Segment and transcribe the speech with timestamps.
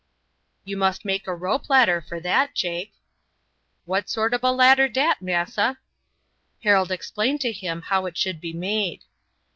[0.65, 2.95] "You must make a rope ladder for that, Jake."
[3.85, 5.77] "What sort ob a ladder dat, massa?"
[6.63, 9.03] Harold explained to him how it should be made.